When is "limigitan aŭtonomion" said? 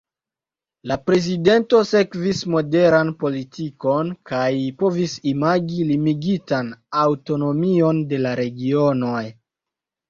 5.95-8.07